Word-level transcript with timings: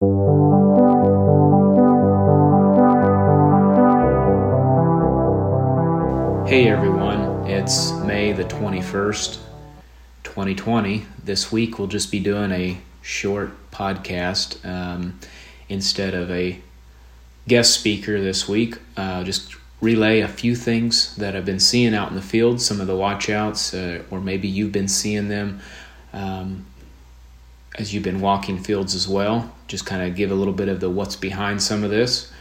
Hey 0.00 0.06
everyone, 6.68 7.48
it's 7.50 7.90
May 8.04 8.30
the 8.30 8.44
21st, 8.44 9.38
2020. 10.22 11.04
This 11.24 11.50
week 11.50 11.80
we'll 11.80 11.88
just 11.88 12.12
be 12.12 12.20
doing 12.20 12.52
a 12.52 12.78
short 13.02 13.50
podcast 13.72 14.64
um, 14.64 15.18
instead 15.68 16.14
of 16.14 16.30
a 16.30 16.60
guest 17.48 17.74
speaker 17.74 18.20
this 18.20 18.46
week. 18.46 18.78
Uh, 18.96 19.24
just 19.24 19.56
relay 19.80 20.20
a 20.20 20.28
few 20.28 20.54
things 20.54 21.16
that 21.16 21.34
I've 21.34 21.44
been 21.44 21.58
seeing 21.58 21.92
out 21.92 22.10
in 22.10 22.14
the 22.14 22.22
field, 22.22 22.60
some 22.60 22.80
of 22.80 22.86
the 22.86 22.92
watchouts, 22.92 23.74
uh, 23.74 24.04
or 24.12 24.20
maybe 24.20 24.46
you've 24.46 24.70
been 24.70 24.86
seeing 24.86 25.26
them 25.26 25.58
um, 26.12 26.66
as 27.76 27.92
you've 27.92 28.02
been 28.02 28.20
walking 28.20 28.58
fields 28.58 28.94
as 28.94 29.06
well. 29.06 29.52
Just 29.66 29.86
kind 29.86 30.02
of 30.02 30.16
give 30.16 30.30
a 30.30 30.34
little 30.34 30.52
bit 30.52 30.68
of 30.68 30.80
the 30.80 30.90
what's 30.90 31.16
behind 31.16 31.62
some 31.62 31.84
of 31.84 31.90
this. 31.90 32.32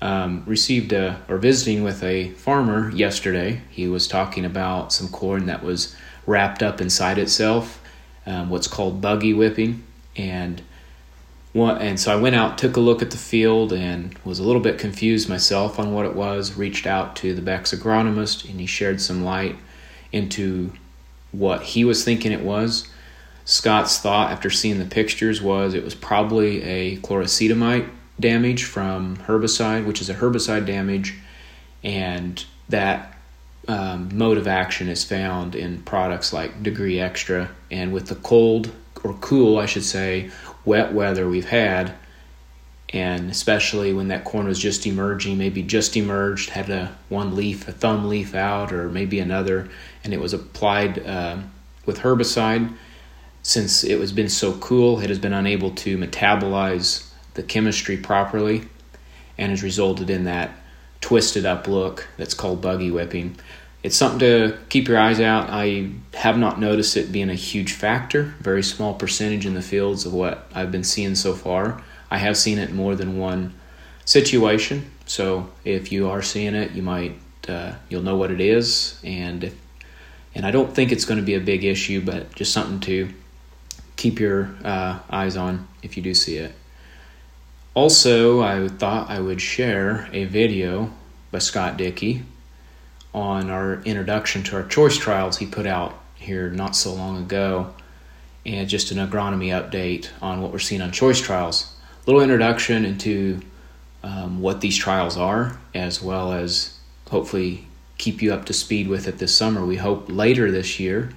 Um, 0.00 0.42
received 0.46 0.92
a, 0.92 1.20
or 1.28 1.38
visiting 1.38 1.82
with 1.82 2.02
a 2.02 2.30
farmer 2.32 2.90
yesterday. 2.90 3.62
He 3.70 3.88
was 3.88 4.06
talking 4.06 4.44
about 4.44 4.92
some 4.92 5.08
corn 5.08 5.46
that 5.46 5.62
was 5.62 5.96
wrapped 6.26 6.62
up 6.62 6.80
inside 6.80 7.16
itself, 7.18 7.80
um, 8.26 8.50
what's 8.50 8.66
called 8.66 9.00
buggy 9.00 9.32
whipping, 9.32 9.82
and 10.16 10.60
what, 11.52 11.80
and 11.80 11.98
so 11.98 12.12
I 12.12 12.20
went 12.20 12.34
out, 12.34 12.58
took 12.58 12.76
a 12.76 12.80
look 12.80 13.00
at 13.00 13.12
the 13.12 13.16
field, 13.16 13.72
and 13.72 14.18
was 14.24 14.40
a 14.40 14.42
little 14.42 14.60
bit 14.60 14.78
confused 14.78 15.28
myself 15.28 15.78
on 15.78 15.94
what 15.94 16.04
it 16.04 16.14
was. 16.14 16.56
Reached 16.56 16.86
out 16.86 17.16
to 17.16 17.34
the 17.34 17.42
Beck's 17.42 17.72
agronomist, 17.72 18.48
and 18.48 18.60
he 18.60 18.66
shared 18.66 19.00
some 19.00 19.24
light 19.24 19.56
into 20.12 20.72
what 21.32 21.62
he 21.62 21.84
was 21.84 22.04
thinking 22.04 22.32
it 22.32 22.42
was. 22.42 22.88
Scott's 23.44 23.98
thought 23.98 24.32
after 24.32 24.50
seeing 24.50 24.78
the 24.78 24.84
pictures 24.86 25.42
was 25.42 25.74
it 25.74 25.84
was 25.84 25.94
probably 25.94 26.62
a 26.62 26.96
chloroacetamide 26.98 27.88
damage 28.18 28.64
from 28.64 29.16
herbicide, 29.18 29.86
which 29.86 30.00
is 30.00 30.08
a 30.08 30.14
herbicide 30.14 30.66
damage, 30.66 31.14
and 31.82 32.44
that 32.68 33.18
um, 33.68 34.08
mode 34.16 34.38
of 34.38 34.46
action 34.46 34.88
is 34.88 35.04
found 35.04 35.54
in 35.54 35.82
products 35.82 36.32
like 36.32 36.62
Degree 36.62 36.96
Xtra. 36.96 37.48
And 37.70 37.92
with 37.92 38.06
the 38.06 38.14
cold 38.16 38.72
or 39.02 39.14
cool, 39.14 39.58
I 39.58 39.66
should 39.66 39.84
say, 39.84 40.30
wet 40.64 40.94
weather 40.94 41.28
we've 41.28 41.48
had, 41.48 41.92
and 42.90 43.30
especially 43.30 43.92
when 43.92 44.08
that 44.08 44.24
corn 44.24 44.46
was 44.46 44.58
just 44.58 44.86
emerging, 44.86 45.36
maybe 45.36 45.62
just 45.62 45.96
emerged, 45.96 46.50
had 46.50 46.70
a 46.70 46.96
one 47.08 47.34
leaf, 47.34 47.68
a 47.68 47.72
thumb 47.72 48.08
leaf 48.08 48.34
out, 48.34 48.72
or 48.72 48.88
maybe 48.88 49.18
another, 49.18 49.68
and 50.02 50.14
it 50.14 50.20
was 50.20 50.32
applied 50.32 51.04
uh, 51.06 51.38
with 51.84 51.98
herbicide. 51.98 52.72
Since 53.44 53.84
it 53.84 54.00
has 54.00 54.10
been 54.10 54.28
so 54.28 54.54
cool, 54.54 54.98
it 54.98 55.08
has 55.08 55.20
been 55.20 55.32
unable 55.32 55.70
to 55.70 55.96
metabolize 55.96 57.08
the 57.34 57.44
chemistry 57.44 57.96
properly, 57.96 58.68
and 59.38 59.50
has 59.50 59.62
resulted 59.62 60.10
in 60.10 60.24
that 60.24 60.50
twisted 61.00 61.46
up 61.46 61.68
look 61.68 62.08
that's 62.16 62.34
called 62.34 62.60
buggy 62.60 62.90
whipping 62.90 63.36
it's 63.84 63.96
something 63.96 64.20
to 64.20 64.56
keep 64.70 64.88
your 64.88 64.98
eyes 64.98 65.20
out. 65.20 65.50
I 65.50 65.90
have 66.14 66.38
not 66.38 66.58
noticed 66.58 66.96
it 66.96 67.12
being 67.12 67.28
a 67.28 67.34
huge 67.34 67.74
factor, 67.74 68.34
very 68.40 68.62
small 68.62 68.94
percentage 68.94 69.44
in 69.44 69.52
the 69.52 69.60
fields 69.60 70.06
of 70.06 70.14
what 70.14 70.50
I've 70.54 70.72
been 70.72 70.84
seeing 70.84 71.14
so 71.14 71.34
far. 71.34 71.82
I 72.10 72.16
have 72.16 72.38
seen 72.38 72.58
it 72.58 72.70
in 72.70 72.76
more 72.76 72.96
than 72.96 73.18
one 73.18 73.52
situation, 74.06 74.90
so 75.04 75.50
if 75.66 75.92
you 75.92 76.08
are 76.08 76.22
seeing 76.22 76.54
it, 76.54 76.72
you 76.72 76.82
might 76.82 77.18
uh, 77.46 77.74
you'll 77.90 78.02
know 78.02 78.16
what 78.16 78.30
it 78.30 78.40
is, 78.40 78.98
and 79.04 79.44
if, 79.44 79.54
and 80.34 80.46
I 80.46 80.50
don't 80.50 80.74
think 80.74 80.90
it's 80.90 81.04
going 81.04 81.20
to 81.20 81.26
be 81.26 81.34
a 81.34 81.40
big 81.40 81.62
issue, 81.62 82.02
but 82.02 82.34
just 82.34 82.54
something 82.54 82.80
to 82.80 83.12
keep 83.96 84.20
your 84.20 84.54
uh, 84.64 84.98
eyes 85.10 85.36
on 85.36 85.66
if 85.82 85.96
you 85.96 86.02
do 86.02 86.14
see 86.14 86.36
it. 86.36 86.52
Also, 87.74 88.40
I 88.40 88.68
thought 88.68 89.10
I 89.10 89.20
would 89.20 89.40
share 89.40 90.08
a 90.12 90.24
video 90.24 90.92
by 91.30 91.40
Scott 91.40 91.76
Dickey 91.76 92.22
on 93.12 93.50
our 93.50 93.82
introduction 93.82 94.42
to 94.44 94.56
our 94.56 94.64
choice 94.64 94.96
trials 94.96 95.38
he 95.38 95.46
put 95.46 95.66
out 95.66 96.00
here 96.14 96.50
not 96.50 96.76
so 96.76 96.92
long 96.94 97.18
ago, 97.18 97.74
and 98.46 98.68
just 98.68 98.90
an 98.90 98.98
agronomy 98.98 99.48
update 99.48 100.08
on 100.22 100.40
what 100.40 100.52
we're 100.52 100.58
seeing 100.58 100.82
on 100.82 100.92
choice 100.92 101.20
trials. 101.20 101.74
A 102.02 102.06
little 102.06 102.22
introduction 102.22 102.84
into 102.84 103.40
um, 104.02 104.40
what 104.40 104.60
these 104.60 104.76
trials 104.76 105.16
are, 105.16 105.58
as 105.74 106.02
well 106.02 106.32
as 106.32 106.78
hopefully 107.10 107.66
keep 107.98 108.22
you 108.22 108.32
up 108.32 108.44
to 108.46 108.52
speed 108.52 108.88
with 108.88 109.08
it 109.08 109.18
this 109.18 109.34
summer. 109.34 109.64
We 109.64 109.76
hope 109.76 110.06
later 110.08 110.50
this 110.50 110.78
year 110.78 111.10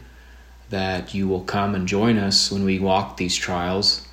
that 0.69 1.13
you 1.13 1.27
will 1.27 1.43
come 1.43 1.75
and 1.75 1.87
join 1.87 2.17
us 2.17 2.51
when 2.51 2.63
we 2.63 2.79
walk 2.79 3.17
these 3.17 3.35
trials 3.35 4.07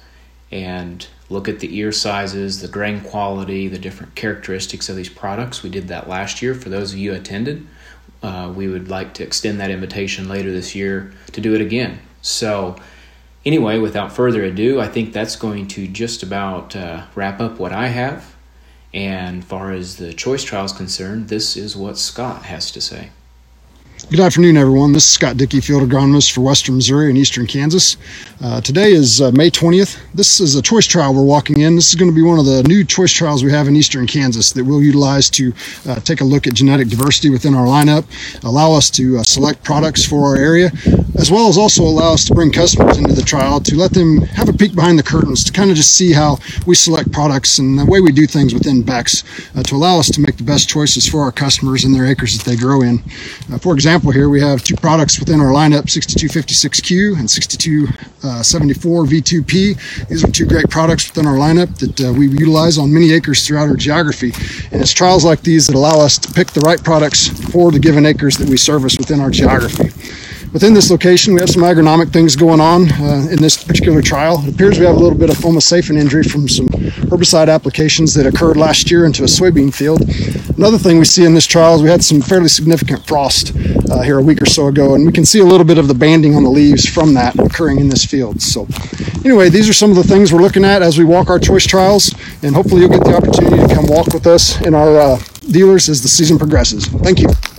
and 0.53 1.07
look 1.29 1.49
at 1.49 1.61
the 1.61 1.77
ear 1.77 1.91
sizes, 1.91 2.61
the 2.61 2.69
grain 2.69 3.01
quality, 3.01 3.67
the 3.67 3.79
different 3.79 4.15
characteristics 4.15 4.89
of 4.89 4.97
these 4.97 5.09
products. 5.09 5.63
We 5.63 5.71
did 5.71 5.89
that 5.89 6.09
last 6.09 6.43
year 6.43 6.55
for 6.55 6.69
those 6.69 6.93
of 6.93 6.99
you 6.99 7.13
attended. 7.13 7.67
Uh, 8.23 8.53
we 8.55 8.69
would 8.69 8.89
like 8.89 9.15
to 9.15 9.23
extend 9.23 9.61
that 9.61 9.71
invitation 9.71 10.29
later 10.29 10.53
this 10.53 10.75
year 10.75 11.13
to 11.33 11.41
do 11.41 11.55
it 11.55 11.61
again. 11.61 11.99
So, 12.23 12.77
anyway, 13.45 13.79
without 13.79 14.13
further 14.13 14.45
ado, 14.45 14.81
I 14.81 14.89
think 14.89 15.13
that's 15.13 15.37
going 15.37 15.69
to 15.69 15.87
just 15.87 16.23
about 16.23 16.75
uh, 16.75 17.05
wrap 17.15 17.41
up 17.41 17.59
what 17.59 17.73
I 17.73 17.89
have. 17.89 18.35
And 18.95 19.45
far 19.45 19.73
as 19.73 19.97
the 19.97 20.13
choice 20.13 20.45
trial 20.45 20.65
is 20.65 20.73
concerned, 20.73 21.29
this 21.29 21.57
is 21.57 21.77
what 21.77 21.99
Scott 21.99 22.45
has 22.45 22.71
to 22.71 22.81
say. 22.81 23.11
Good 24.11 24.21
afternoon, 24.21 24.59
everyone. 24.59 24.93
This 24.93 25.07
is 25.07 25.11
Scott 25.13 25.39
Dickey, 25.39 25.61
field 25.61 25.83
agronomist 25.83 26.33
for 26.33 26.43
Western 26.43 26.77
Missouri 26.77 27.09
and 27.09 27.17
Eastern 27.17 27.47
Kansas. 27.47 27.97
Uh, 28.41 28.61
today 28.61 28.93
is 28.93 29.21
uh, 29.23 29.33
May 29.33 29.51
20th. 29.51 29.99
This 30.13 30.41
is 30.41 30.55
a 30.57 30.63
choice 30.63 30.87
trial 30.87 31.15
we're 31.15 31.25
walking 31.25 31.61
in. 31.61 31.75
This 31.75 31.89
is 31.89 31.95
going 31.95 32.11
to 32.11 32.15
be 32.15 32.23
one 32.23 32.39
of 32.39 32.45
the 32.45 32.63
new 32.65 32.85
choice 32.85 33.11
trials 33.11 33.43
we 33.43 33.51
have 33.51 33.67
in 33.67 33.75
Eastern 33.75 34.07
Kansas 34.07 34.53
that 34.53 34.63
we'll 34.63 34.83
utilize 34.83 35.31
to 35.31 35.55
uh, 35.89 35.97
take 36.01 36.21
a 36.21 36.25
look 36.25 36.47
at 36.47 36.53
genetic 36.53 36.89
diversity 36.89 37.31
within 37.31 37.55
our 37.55 37.67
lineup, 37.67 38.05
allow 38.45 38.73
us 38.73 38.91
to 38.91 39.17
uh, 39.19 39.23
select 39.23 39.65
products 39.65 40.05
for 40.05 40.23
our 40.27 40.37
area, 40.37 40.71
as 41.19 41.31
well 41.31 41.49
as 41.49 41.57
also 41.57 41.83
allow 41.83 42.13
us 42.13 42.27
to 42.27 42.35
bring 42.35 42.53
customers 42.53 42.99
into 42.99 43.15
the 43.15 43.23
trial 43.23 43.59
to 43.59 43.75
let 43.75 43.93
them 43.93 44.19
have 44.19 44.51
a 44.51 44.53
peek 44.53 44.75
behind 44.75 44.99
the 44.99 45.03
curtains 45.03 45.43
to 45.43 45.51
kind 45.51 45.71
of 45.71 45.77
just 45.77 45.97
see 45.97 46.13
how 46.13 46.37
we 46.67 46.75
select 46.75 47.11
products 47.11 47.59
and 47.59 47.79
the 47.79 47.87
way 47.87 48.01
we 48.01 48.13
do 48.13 48.27
things 48.27 48.53
within 48.53 48.83
Beck's 48.83 49.25
uh, 49.57 49.63
to 49.63 49.75
allow 49.75 49.99
us 49.99 50.11
to 50.11 50.21
make 50.21 50.37
the 50.37 50.45
best 50.45 50.69
choices 50.69 51.09
for 51.09 51.23
our 51.23 51.33
customers 51.33 51.85
and 51.85 51.95
their 51.95 52.07
acres 52.07 52.37
that 52.37 52.45
they 52.49 52.57
grow 52.57 52.83
in. 52.83 53.03
Uh, 53.51 53.59
for 53.59 53.73
example, 53.73 53.94
here 54.03 54.29
we 54.29 54.41
have 54.41 54.65
two 54.65 54.75
products 54.75 55.21
within 55.21 55.41
our 55.41 55.53
lineup 55.53 55.85
6256Q 55.85 57.19
and 57.19 57.31
6274 57.31 59.05
V2P. 59.05 60.09
These 60.09 60.25
are 60.25 60.31
two 60.31 60.47
great 60.47 60.69
products 60.69 61.09
within 61.09 61.27
our 61.27 61.37
lineup 61.37 61.79
that 61.79 62.09
uh, 62.09 62.13
we 62.13 62.27
utilize 62.29 62.77
on 62.77 62.93
many 62.93 63.13
acres 63.13 63.47
throughout 63.47 63.69
our 63.69 63.77
geography. 63.77 64.33
And 64.73 64.83
it's 64.83 64.93
trials 64.93 65.25
like 65.25 65.43
these 65.43 65.69
that 65.69 65.77
allow 65.77 66.01
us 66.01 66.19
to 66.19 66.33
pick 66.33 66.49
the 66.49 66.61
right 66.61 66.83
products 66.83 67.29
for 67.53 67.71
the 67.71 67.79
given 67.79 68.05
acres 68.05 68.37
that 68.39 68.49
we 68.49 68.57
service 68.57 68.99
within 68.99 69.21
our 69.21 69.31
geography. 69.31 69.91
Within 70.55 70.73
this 70.73 70.89
location, 70.89 71.35
we 71.35 71.41
have 71.41 71.51
some 71.51 71.65
agronomic 71.65 72.13
things 72.13 72.37
going 72.37 72.61
on 72.61 72.89
uh, 72.93 73.27
in 73.29 73.43
this 73.43 73.61
particular 73.61 74.01
trial. 74.01 74.41
It 74.47 74.55
appears 74.55 74.79
we 74.79 74.87
have 74.87 74.95
a 74.95 74.99
little 75.01 75.19
bit 75.19 75.29
of 75.29 75.37
fomesafen 75.37 75.99
injury 75.99 76.23
from 76.23 76.49
some 76.49 76.69
herbicide 76.69 77.53
applications 77.53 78.15
that 78.15 78.25
occurred 78.25 78.57
last 78.57 78.89
year 78.89 79.05
into 79.05 79.25
a 79.25 79.27
soybean 79.27 79.75
field. 79.75 80.03
Another 80.57 80.79
thing 80.79 81.01
we 81.01 81.07
see 81.07 81.25
in 81.25 81.35
this 81.35 81.45
trial 81.45 81.75
is 81.75 81.83
we 81.83 81.89
had 81.89 82.05
some 82.05 82.21
fairly 82.21 82.47
significant 82.47 83.05
frost 83.05 83.53
uh, 83.91 84.03
here 84.03 84.21
a 84.21 84.23
week 84.23 84.41
or 84.41 84.47
so 84.47 84.69
ago, 84.69 84.95
and 84.95 85.05
we 85.05 85.11
can 85.11 85.25
see 85.25 85.41
a 85.41 85.45
little 85.45 85.67
bit 85.67 85.77
of 85.77 85.89
the 85.89 85.95
banding 85.95 86.37
on 86.37 86.45
the 86.45 86.51
leaves 86.51 86.89
from 86.89 87.15
that 87.15 87.37
occurring 87.37 87.81
in 87.81 87.89
this 87.89 88.05
field. 88.05 88.41
So 88.41 88.69
anyway, 89.25 89.49
these 89.49 89.69
are 89.69 89.75
some 89.75 89.91
of 89.91 89.97
the 89.97 90.05
things 90.05 90.33
we're 90.33 90.41
looking 90.41 90.65
at 90.65 90.83
as 90.83 90.97
we 90.97 91.05
walk 91.05 91.31
our 91.31 91.41
choice 91.41 91.67
trials, 91.67 92.15
and 92.45 92.55
hopefully 92.55 92.83
you'll 92.83 92.91
get 92.91 93.03
the 93.03 93.17
opportunity 93.17 93.57
to 93.57 93.75
come 93.75 93.89
walk 93.89 94.15
with 94.15 94.29
us 94.29 94.61
in 94.61 94.73
our 94.73 95.01
uh, 95.01 95.19
dealers 95.51 95.89
as 95.89 96.01
the 96.01 96.09
season 96.09 96.39
progresses. 96.39 96.87
Thank 96.87 97.19
you. 97.19 97.54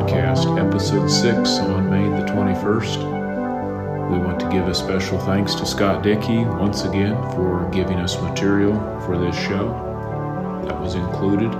Podcast, 0.00 0.58
episode 0.58 1.08
6 1.08 1.58
on 1.58 1.90
May 1.90 2.08
the 2.08 2.24
21st. 2.32 4.10
We 4.10 4.18
want 4.18 4.40
to 4.40 4.48
give 4.48 4.66
a 4.66 4.74
special 4.74 5.18
thanks 5.20 5.54
to 5.56 5.66
Scott 5.66 6.02
Dickey 6.02 6.38
once 6.44 6.84
again 6.84 7.14
for 7.32 7.68
giving 7.70 7.98
us 7.98 8.18
material 8.22 8.72
for 9.02 9.18
this 9.18 9.36
show 9.36 9.68
that 10.64 10.80
was 10.80 10.94
included. 10.94 11.52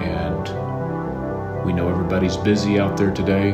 And 0.00 1.66
we 1.66 1.74
know 1.74 1.90
everybody's 1.90 2.38
busy 2.38 2.80
out 2.80 2.96
there 2.96 3.12
today 3.12 3.52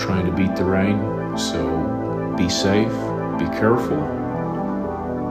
trying 0.00 0.26
to 0.26 0.32
beat 0.32 0.56
the 0.56 0.64
rain, 0.64 0.98
so 1.38 2.34
be 2.36 2.48
safe, 2.48 2.90
be 3.38 3.46
careful, 3.56 4.02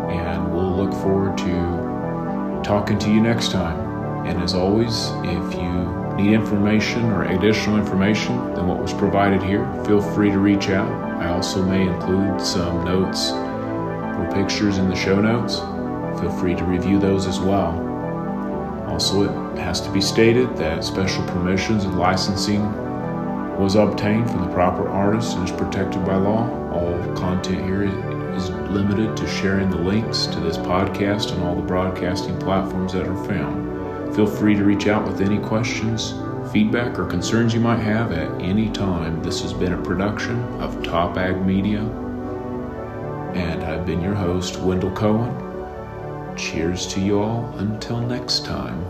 and 0.09 0.53
we'll 0.53 0.77
look 0.77 0.93
forward 1.01 1.37
to 1.39 2.61
talking 2.63 2.97
to 2.99 3.11
you 3.11 3.19
next 3.19 3.51
time. 3.51 4.25
And 4.25 4.41
as 4.41 4.53
always, 4.53 5.09
if 5.25 5.55
you 5.55 6.00
need 6.21 6.33
information 6.33 7.05
or 7.11 7.23
additional 7.23 7.77
information 7.77 8.35
than 8.53 8.67
what 8.67 8.81
was 8.81 8.93
provided 8.93 9.41
here, 9.41 9.65
feel 9.85 10.01
free 10.01 10.29
to 10.29 10.39
reach 10.39 10.69
out. 10.69 10.89
I 11.21 11.29
also 11.29 11.63
may 11.63 11.87
include 11.87 12.39
some 12.41 12.83
notes 12.83 13.31
or 13.31 14.29
pictures 14.33 14.77
in 14.77 14.89
the 14.89 14.95
show 14.95 15.19
notes. 15.19 15.59
Feel 16.19 16.31
free 16.37 16.55
to 16.55 16.63
review 16.63 16.99
those 16.99 17.25
as 17.25 17.39
well. 17.39 17.87
Also, 18.87 19.23
it 19.23 19.57
has 19.57 19.81
to 19.81 19.91
be 19.91 20.01
stated 20.01 20.55
that 20.57 20.83
special 20.83 21.23
permissions 21.25 21.85
and 21.85 21.97
licensing 21.97 22.61
was 23.57 23.75
obtained 23.75 24.29
from 24.29 24.41
the 24.41 24.53
proper 24.53 24.89
artist 24.89 25.37
and 25.37 25.47
is 25.47 25.55
protected 25.55 26.03
by 26.05 26.15
law. 26.15 26.49
All 26.71 27.15
content 27.15 27.63
here 27.65 27.83
is 28.35 28.49
limited 28.49 29.15
to 29.17 29.27
sharing 29.27 29.69
the 29.69 29.77
links 29.77 30.25
to 30.27 30.39
this 30.39 30.57
podcast 30.57 31.31
and 31.31 31.43
all 31.43 31.55
the 31.55 31.61
broadcasting 31.61 32.37
platforms 32.39 32.93
that 32.93 33.07
are 33.07 33.25
found. 33.25 33.80
Feel 34.15 34.27
free 34.27 34.55
to 34.55 34.65
reach 34.65 34.87
out 34.87 35.07
with 35.07 35.21
any 35.21 35.39
questions, 35.39 36.13
feedback, 36.51 36.99
or 36.99 37.05
concerns 37.05 37.53
you 37.53 37.61
might 37.61 37.79
have 37.79 38.11
at 38.11 38.29
any 38.41 38.69
time. 38.69 39.23
This 39.23 39.41
has 39.41 39.53
been 39.53 39.71
a 39.71 39.81
production 39.81 40.37
of 40.61 40.83
Top 40.83 41.17
Ag 41.17 41.45
Media, 41.45 41.79
and 43.33 43.63
I've 43.63 43.85
been 43.85 44.01
your 44.01 44.13
host, 44.13 44.59
Wendell 44.59 44.91
Cohen. 44.91 46.35
Cheers 46.35 46.87
to 46.87 46.99
you 46.99 47.21
all 47.21 47.53
until 47.57 48.01
next 48.01 48.43
time. 48.43 48.85